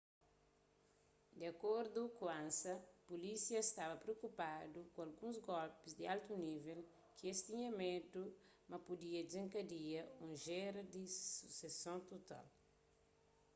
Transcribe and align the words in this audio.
di 1.37 1.43
acordu 1.53 2.01
ku 2.17 2.23
ansa 2.41 2.73
pulísia 3.07 3.61
staba 3.69 3.95
priokupadu 4.03 4.79
ku 4.93 4.97
alguns 5.07 5.37
golpis 5.49 5.93
di 5.99 6.03
altu 6.13 6.33
nível 6.47 6.79
ki 7.17 7.23
es 7.31 7.39
tinha 7.47 7.69
medu 7.81 8.23
ma 8.69 8.77
pudia 8.87 9.19
dizenkadia 9.23 10.01
un 10.25 10.31
géra 10.45 10.81
di 10.93 11.03
suseson 11.49 11.99
total 12.11 12.45